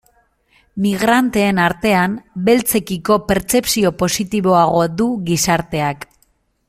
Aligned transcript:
Migranteen 0.85 1.59
artean, 1.65 2.15
beltzekiko 2.47 3.19
pertzepzio 3.33 3.93
positiboagoa 4.01 4.89
du 5.03 5.09
gizarteak. 5.29 6.09